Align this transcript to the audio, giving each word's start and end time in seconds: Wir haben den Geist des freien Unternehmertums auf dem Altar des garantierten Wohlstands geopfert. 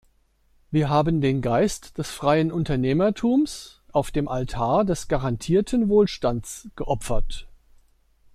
Wir 0.71 0.89
haben 0.89 1.21
den 1.21 1.43
Geist 1.43 1.95
des 1.99 2.09
freien 2.09 2.51
Unternehmertums 2.51 3.83
auf 3.91 4.09
dem 4.09 4.27
Altar 4.27 4.83
des 4.83 5.07
garantierten 5.07 5.89
Wohlstands 5.89 6.69
geopfert. 6.75 7.47